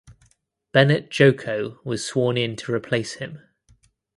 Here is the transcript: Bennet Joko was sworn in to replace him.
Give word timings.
Bennet 0.73 1.11
Joko 1.11 1.79
was 1.83 2.03
sworn 2.03 2.35
in 2.35 2.55
to 2.55 2.73
replace 2.73 3.17
him. 3.17 3.43